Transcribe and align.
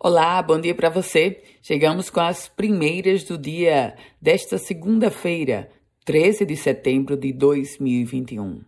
Olá, 0.00 0.40
bom 0.40 0.60
dia 0.60 0.76
para 0.76 0.88
você. 0.88 1.42
Chegamos 1.60 2.08
com 2.08 2.20
as 2.20 2.48
primeiras 2.48 3.24
do 3.24 3.36
dia 3.36 3.96
desta 4.22 4.56
segunda-feira, 4.56 5.70
13 6.04 6.46
de 6.46 6.56
setembro 6.56 7.16
de 7.16 7.32
2021. 7.32 8.60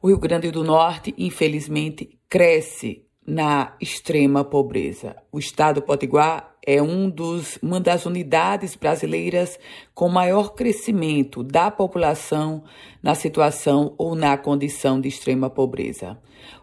O 0.00 0.06
Rio 0.06 0.18
Grande 0.20 0.52
do 0.52 0.62
Norte, 0.62 1.12
infelizmente, 1.18 2.16
cresce 2.28 3.03
na 3.26 3.74
extrema 3.80 4.44
pobreza. 4.44 5.16
O 5.32 5.38
estado 5.38 5.80
Potiguar 5.80 6.54
é 6.66 6.82
um 6.82 7.08
dos, 7.08 7.58
uma 7.62 7.80
das 7.80 8.06
unidades 8.06 8.74
brasileiras 8.74 9.58
com 9.94 10.08
maior 10.08 10.54
crescimento 10.54 11.42
da 11.42 11.70
população 11.70 12.64
na 13.02 13.14
situação 13.14 13.94
ou 13.98 14.14
na 14.14 14.36
condição 14.36 15.00
de 15.00 15.08
extrema 15.08 15.50
pobreza. 15.50 16.18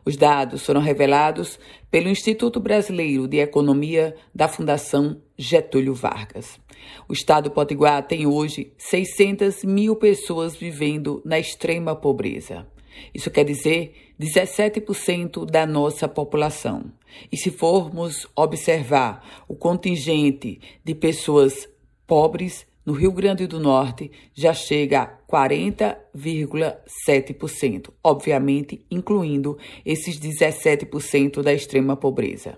Os 0.05 0.15
dados 0.15 0.65
foram 0.65 0.81
revelados 0.81 1.59
pelo 1.89 2.09
Instituto 2.09 2.59
Brasileiro 2.59 3.27
de 3.27 3.37
Economia 3.37 4.15
da 4.33 4.47
Fundação 4.47 5.21
Getúlio 5.37 5.93
Vargas. 5.93 6.59
O 7.07 7.13
estado 7.13 7.51
Potiguar 7.51 8.05
tem 8.07 8.25
hoje 8.25 8.73
600 8.77 9.63
mil 9.63 9.95
pessoas 9.95 10.55
vivendo 10.55 11.21
na 11.25 11.39
extrema 11.39 11.95
pobreza. 11.95 12.65
Isso 13.13 13.31
quer 13.31 13.43
dizer 13.43 14.13
17% 14.19 15.45
da 15.45 15.65
nossa 15.65 16.07
população. 16.07 16.91
E 17.31 17.37
se 17.37 17.51
formos 17.51 18.27
observar 18.35 19.43
o 19.47 19.55
contingente 19.55 20.59
de 20.83 20.95
pessoas 20.95 21.69
pobres 22.07 22.65
no 22.85 22.93
Rio 22.93 23.11
Grande 23.11 23.45
do 23.45 23.59
Norte, 23.59 24.09
já 24.33 24.53
chega 24.53 25.01
a 25.01 25.21
40,7%, 25.31 27.91
obviamente 28.03 28.83
incluindo 28.89 29.55
esses 29.85 30.19
17% 30.19 31.43
da 31.43 31.53
extrema 31.53 31.95
pobreza. 31.95 32.57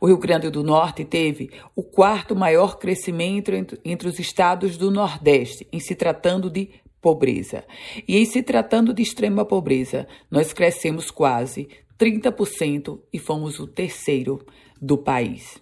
O 0.00 0.06
Rio 0.06 0.18
Grande 0.18 0.50
do 0.50 0.62
Norte 0.62 1.06
teve 1.06 1.50
o 1.74 1.82
quarto 1.82 2.36
maior 2.36 2.78
crescimento 2.78 3.50
entre, 3.52 3.80
entre 3.84 4.08
os 4.08 4.18
estados 4.18 4.76
do 4.76 4.90
Nordeste, 4.90 5.66
em 5.72 5.80
se 5.80 5.94
tratando 5.94 6.50
de 6.50 6.68
pobreza. 7.02 7.64
E 8.08 8.16
em 8.16 8.24
se 8.24 8.42
tratando 8.42 8.94
de 8.94 9.02
extrema 9.02 9.44
pobreza, 9.44 10.06
nós 10.30 10.52
crescemos 10.52 11.10
quase 11.10 11.68
30% 11.98 13.00
e 13.12 13.18
fomos 13.18 13.58
o 13.58 13.66
terceiro 13.66 14.46
do 14.80 14.96
país. 14.96 15.60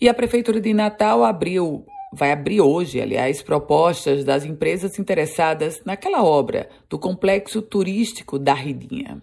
E 0.00 0.08
a 0.08 0.14
Prefeitura 0.14 0.60
de 0.60 0.72
Natal 0.72 1.24
abriu, 1.24 1.84
vai 2.12 2.30
abrir 2.30 2.60
hoje, 2.60 3.00
aliás, 3.00 3.42
propostas 3.42 4.24
das 4.24 4.44
empresas 4.44 4.98
interessadas 4.98 5.82
naquela 5.84 6.22
obra 6.22 6.68
do 6.88 6.98
complexo 6.98 7.60
turístico 7.60 8.38
da 8.38 8.54
Ridinha. 8.54 9.20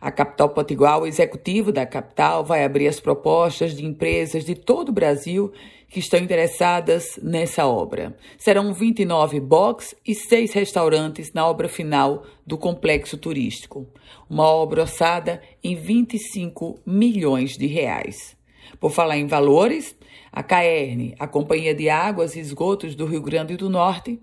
A 0.00 0.10
capital 0.10 0.48
potiguar, 0.48 0.98
o 0.98 1.06
executivo 1.06 1.70
da 1.70 1.84
capital, 1.84 2.42
vai 2.42 2.64
abrir 2.64 2.88
as 2.88 2.98
propostas 2.98 3.76
de 3.76 3.84
empresas 3.84 4.44
de 4.44 4.54
todo 4.54 4.88
o 4.88 4.92
Brasil 4.92 5.52
que 5.90 5.98
estão 5.98 6.18
interessadas 6.18 7.18
nessa 7.22 7.66
obra. 7.66 8.16
Serão 8.38 8.72
29 8.72 9.40
box 9.40 9.94
e 10.06 10.14
seis 10.14 10.52
restaurantes 10.52 11.32
na 11.34 11.46
obra 11.46 11.68
final 11.68 12.24
do 12.46 12.56
complexo 12.56 13.18
turístico. 13.18 13.86
Uma 14.28 14.44
obra 14.44 14.82
orçada 14.82 15.42
em 15.62 15.74
25 15.74 16.80
milhões 16.86 17.58
de 17.58 17.66
reais. 17.66 18.39
Por 18.78 18.90
falar 18.90 19.18
em 19.18 19.26
valores, 19.26 19.96
a 20.32 20.42
CAERN, 20.42 21.14
a 21.18 21.26
Companhia 21.26 21.74
de 21.74 21.88
Águas 21.90 22.36
e 22.36 22.40
Esgotos 22.40 22.94
do 22.94 23.06
Rio 23.06 23.20
Grande 23.20 23.56
do 23.56 23.68
Norte, 23.68 24.20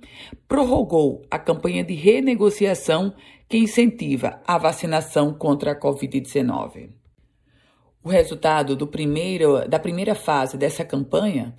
prorrogou 0.48 1.22
a 1.30 1.38
campanha 1.38 1.84
de 1.84 1.94
renegociação 1.94 3.14
que 3.50 3.58
incentiva 3.58 4.42
a 4.46 4.58
vacinação 4.58 5.34
contra 5.34 5.72
a 5.72 5.80
Covid-19. 5.80 6.90
O 8.04 8.10
resultado 8.10 8.76
do 8.76 8.88
primeiro, 8.88 9.68
da 9.68 9.80
primeira 9.80 10.16
fase 10.16 10.58
dessa 10.58 10.86
campanha 10.86 11.54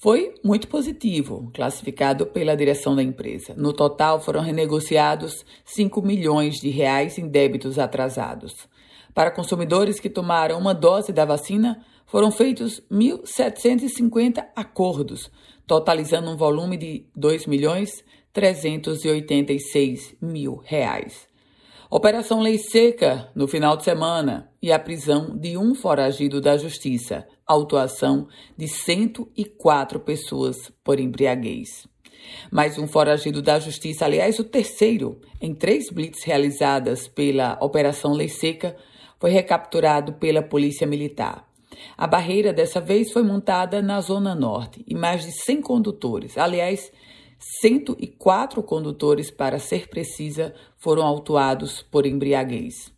foi 0.00 0.32
muito 0.44 0.68
positivo, 0.68 1.50
classificado 1.52 2.24
pela 2.24 2.56
direção 2.56 2.94
da 2.94 3.02
empresa. 3.02 3.52
No 3.56 3.72
total, 3.72 4.20
foram 4.20 4.40
renegociados 4.40 5.44
5 5.64 6.00
milhões 6.02 6.60
de 6.60 6.70
reais 6.70 7.18
em 7.18 7.26
débitos 7.26 7.80
atrasados. 7.80 8.68
Para 9.12 9.32
consumidores 9.32 9.98
que 9.98 10.08
tomaram 10.08 10.56
uma 10.56 10.72
dose 10.72 11.12
da 11.12 11.24
vacina, 11.24 11.84
foram 12.06 12.30
feitos 12.30 12.80
1.750 12.88 14.46
acordos, 14.54 15.32
totalizando 15.66 16.30
um 16.30 16.36
volume 16.36 16.76
de 16.76 17.04
2 17.16 17.46
milhões 17.46 18.04
386 18.32 20.14
mil 20.22 20.62
reais. 20.64 21.26
Operação 21.90 22.40
Lei 22.40 22.58
Seca 22.58 23.30
no 23.34 23.48
final 23.48 23.74
de 23.74 23.82
semana 23.82 24.52
e 24.60 24.70
a 24.70 24.78
prisão 24.78 25.34
de 25.34 25.56
um 25.56 25.74
foragido 25.74 26.38
da 26.38 26.54
Justiça, 26.58 27.26
autuação 27.46 28.28
de 28.58 28.68
104 28.68 29.98
pessoas 30.00 30.70
por 30.84 31.00
embriaguez. 31.00 31.88
Mais 32.52 32.76
um 32.76 32.86
foragido 32.86 33.40
da 33.40 33.58
Justiça, 33.58 34.04
aliás, 34.04 34.38
o 34.38 34.44
terceiro 34.44 35.18
em 35.40 35.54
três 35.54 35.88
blitz 35.90 36.24
realizadas 36.24 37.08
pela 37.08 37.56
Operação 37.58 38.12
Lei 38.12 38.28
Seca, 38.28 38.76
foi 39.18 39.30
recapturado 39.30 40.12
pela 40.12 40.42
Polícia 40.42 40.86
Militar. 40.86 41.48
A 41.96 42.06
barreira 42.06 42.52
dessa 42.52 42.82
vez 42.82 43.10
foi 43.10 43.22
montada 43.22 43.80
na 43.80 43.98
Zona 44.02 44.34
Norte 44.34 44.84
e 44.86 44.94
mais 44.94 45.24
de 45.24 45.32
100 45.32 45.62
condutores, 45.62 46.36
aliás, 46.36 46.92
104 47.38 48.62
condutores, 48.62 49.30
para 49.30 49.58
ser 49.58 49.88
precisa, 49.88 50.54
foram 50.76 51.02
autuados 51.04 51.82
por 51.82 52.04
embriaguez. 52.04 52.92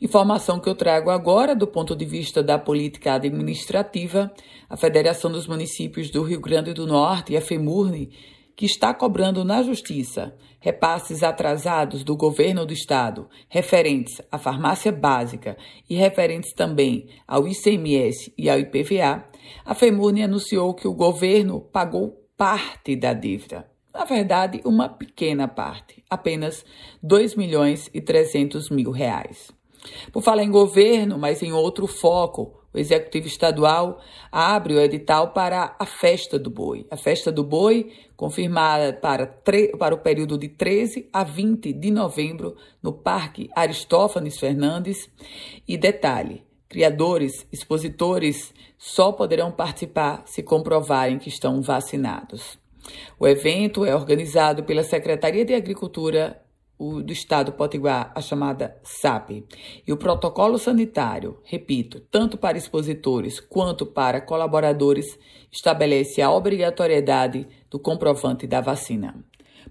Informação 0.00 0.58
que 0.58 0.68
eu 0.68 0.74
trago 0.74 1.10
agora 1.10 1.54
do 1.54 1.66
ponto 1.66 1.94
de 1.94 2.04
vista 2.04 2.42
da 2.42 2.58
política 2.58 3.14
administrativa, 3.14 4.32
a 4.68 4.76
Federação 4.76 5.30
dos 5.30 5.46
Municípios 5.46 6.10
do 6.10 6.22
Rio 6.22 6.40
Grande 6.40 6.72
do 6.72 6.86
Norte 6.86 7.32
e 7.32 7.36
a 7.36 7.40
FEMURNE, 7.40 8.10
que 8.56 8.66
está 8.66 8.92
cobrando 8.92 9.44
na 9.44 9.62
Justiça 9.62 10.34
repasses 10.60 11.22
atrasados 11.22 12.04
do 12.04 12.16
governo 12.16 12.64
do 12.64 12.72
Estado 12.72 13.28
referentes 13.48 14.22
à 14.30 14.38
farmácia 14.38 14.92
básica 14.92 15.56
e 15.90 15.96
referentes 15.96 16.52
também 16.52 17.08
ao 17.26 17.48
ICMS 17.48 18.32
e 18.38 18.48
ao 18.48 18.58
IPVA, 18.58 19.24
a 19.64 19.74
FEMURNE 19.74 20.22
anunciou 20.22 20.74
que 20.74 20.86
o 20.86 20.94
governo 20.94 21.60
pagou 21.60 22.21
parte 22.36 22.96
da 22.96 23.12
dívida. 23.12 23.70
Na 23.92 24.04
verdade, 24.04 24.60
uma 24.64 24.88
pequena 24.88 25.46
parte, 25.46 26.02
apenas 26.08 26.64
2 27.02 27.34
milhões 27.34 27.90
e 27.92 28.00
300 28.00 28.70
mil 28.70 28.90
reais. 28.90 29.52
Por 30.12 30.22
falar 30.22 30.42
em 30.42 30.50
governo, 30.50 31.18
mas 31.18 31.42
em 31.42 31.52
outro 31.52 31.86
foco, 31.86 32.62
o 32.72 32.78
Executivo 32.78 33.26
Estadual 33.26 34.00
abre 34.30 34.74
o 34.74 34.80
edital 34.80 35.32
para 35.32 35.76
a 35.78 35.84
Festa 35.84 36.38
do 36.38 36.48
Boi. 36.48 36.86
A 36.90 36.96
Festa 36.96 37.30
do 37.30 37.44
Boi, 37.44 37.92
confirmada 38.16 38.94
para, 38.94 39.26
para 39.78 39.94
o 39.94 39.98
período 39.98 40.38
de 40.38 40.48
13 40.48 41.08
a 41.12 41.22
20 41.22 41.72
de 41.72 41.90
novembro 41.90 42.56
no 42.82 42.92
Parque 42.92 43.50
Aristófanes 43.54 44.38
Fernandes. 44.38 45.10
E 45.68 45.76
detalhe: 45.76 46.42
criadores, 46.72 47.46
expositores 47.52 48.54
só 48.78 49.12
poderão 49.12 49.52
participar 49.52 50.22
se 50.24 50.42
comprovarem 50.42 51.18
que 51.18 51.28
estão 51.28 51.60
vacinados. 51.60 52.58
O 53.20 53.28
evento 53.28 53.84
é 53.84 53.94
organizado 53.94 54.64
pela 54.64 54.82
Secretaria 54.82 55.44
de 55.44 55.52
Agricultura 55.54 56.40
do 56.78 57.12
Estado 57.12 57.52
Potiguar, 57.52 58.10
a 58.14 58.22
chamada 58.22 58.74
SAP. 58.82 59.44
E 59.86 59.92
o 59.92 59.98
protocolo 59.98 60.58
sanitário, 60.58 61.38
repito, 61.44 62.00
tanto 62.10 62.38
para 62.38 62.56
expositores 62.56 63.38
quanto 63.38 63.84
para 63.84 64.22
colaboradores, 64.22 65.18
estabelece 65.52 66.22
a 66.22 66.30
obrigatoriedade 66.32 67.46
do 67.70 67.78
comprovante 67.78 68.46
da 68.46 68.62
vacina. 68.62 69.22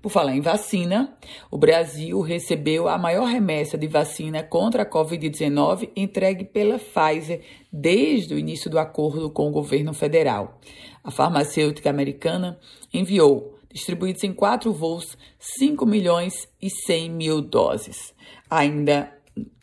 Por 0.01 0.09
falar 0.09 0.35
em 0.35 0.41
vacina, 0.41 1.17
o 1.49 1.57
Brasil 1.57 2.21
recebeu 2.21 2.87
a 2.87 2.97
maior 2.97 3.25
remessa 3.25 3.77
de 3.77 3.87
vacina 3.87 4.43
contra 4.43 4.83
a 4.83 4.89
Covid-19 4.89 5.89
entregue 5.95 6.45
pela 6.45 6.77
Pfizer 6.77 7.41
desde 7.71 8.33
o 8.33 8.39
início 8.39 8.69
do 8.69 8.77
acordo 8.77 9.29
com 9.29 9.47
o 9.47 9.51
governo 9.51 9.93
federal. 9.93 10.59
A 11.03 11.09
farmacêutica 11.09 11.89
americana 11.89 12.59
enviou, 12.93 13.57
distribuídos 13.71 14.23
em 14.23 14.33
quatro 14.33 14.71
voos, 14.71 15.17
5 15.39 15.85
milhões 15.85 16.47
e 16.61 16.69
100 16.69 17.09
mil 17.09 17.41
doses. 17.41 18.13
Ainda 18.49 19.11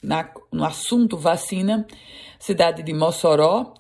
na, 0.02 0.30
no 0.50 0.64
assunto 0.64 1.16
vacina, 1.16 1.86
cidade 2.38 2.82
de 2.82 2.92
Mossoró 2.92 3.74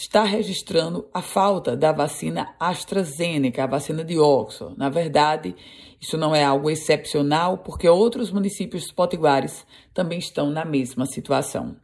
está 0.00 0.24
registrando 0.24 1.06
a 1.12 1.20
falta 1.20 1.76
da 1.76 1.92
vacina 1.92 2.54
AstraZeneca, 2.58 3.64
a 3.64 3.66
vacina 3.66 4.02
de 4.02 4.18
Oxford. 4.18 4.78
Na 4.78 4.88
verdade, 4.88 5.54
isso 6.00 6.16
não 6.16 6.34
é 6.34 6.42
algo 6.42 6.70
excepcional, 6.70 7.58
porque 7.58 7.88
outros 7.88 8.30
municípios 8.30 8.90
potiguares 8.90 9.66
também 9.92 10.18
estão 10.18 10.50
na 10.50 10.64
mesma 10.64 11.06
situação. 11.06 11.76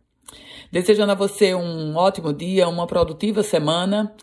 Desejando 0.72 1.12
a 1.12 1.14
você 1.14 1.54
um 1.54 1.96
ótimo 1.96 2.32
dia, 2.32 2.68
uma 2.68 2.86
produtiva 2.86 3.42
semana. 3.42 4.14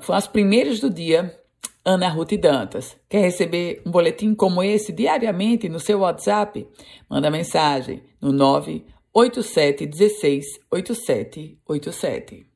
São 0.00 0.14
as 0.14 0.26
primeiras 0.26 0.80
do 0.80 0.90
dia. 0.90 1.38
Ana 1.84 2.08
Ruth 2.08 2.34
Dantas. 2.34 2.96
Quer 3.08 3.22
receber 3.22 3.82
um 3.84 3.90
boletim 3.90 4.36
como 4.36 4.62
esse 4.62 4.92
diariamente 4.92 5.68
no 5.68 5.80
seu 5.80 5.98
WhatsApp? 5.98 6.68
Manda 7.10 7.28
mensagem 7.28 8.04
no 8.20 8.30
987 8.32 9.86
16 9.86 10.44
8787. 10.70 12.51